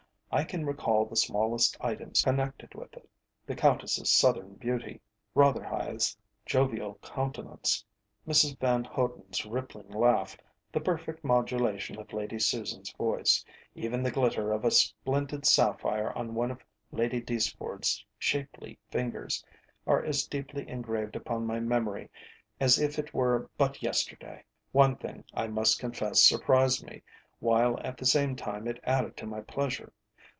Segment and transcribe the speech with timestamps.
[0.33, 3.09] I can recall the smallest items connected with it.
[3.45, 5.01] The Countess's Southern beauty,
[5.35, 7.83] Rotherhithe's jovial countenance,
[8.25, 10.37] Mrs Van Hoden's rippling laugh,
[10.71, 13.43] the perfect modulation of Lady Susan's voice,
[13.75, 16.63] even the glitter of a splendid sapphire on one of
[16.93, 19.43] Lady Deeceford's shapely fingers,
[19.85, 22.09] are as deeply engraved upon my memory
[22.57, 24.45] as if it were but yesterday.
[24.71, 27.01] One thing, I must confess, surprised me,
[27.39, 29.91] while at the same time it added to my pleasure.